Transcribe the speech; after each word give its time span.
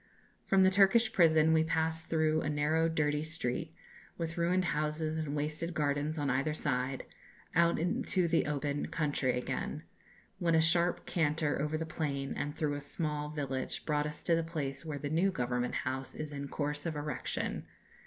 "From 0.47 0.63
the 0.63 0.71
Turkish 0.71 1.13
prison 1.13 1.53
we 1.53 1.63
passed 1.63 2.07
through 2.09 2.41
a 2.41 2.49
narrow 2.49 2.89
dirty 2.89 3.21
street, 3.21 3.75
with 4.17 4.35
ruined 4.35 4.65
houses 4.65 5.19
and 5.19 5.35
wasted 5.35 5.75
gardens 5.75 6.17
on 6.17 6.27
either 6.27 6.55
side, 6.55 7.05
out 7.53 7.77
into 7.77 8.27
the 8.27 8.47
open 8.47 8.87
country 8.87 9.37
again, 9.37 9.83
when 10.39 10.55
a 10.55 10.59
sharp 10.59 11.05
canter 11.05 11.61
over 11.61 11.77
the 11.77 11.85
plain 11.85 12.33
and 12.35 12.55
through 12.57 12.73
a 12.73 12.81
small 12.81 13.29
village 13.29 13.85
brought 13.85 14.07
us 14.07 14.23
to 14.23 14.35
the 14.35 14.41
place 14.43 14.83
where 14.83 14.97
the 14.97 15.07
new 15.11 15.29
Government 15.29 15.75
House 15.75 16.15
is 16.15 16.33
in 16.33 16.47
course 16.47 16.87
of 16.87 16.95
erection. 16.95 17.67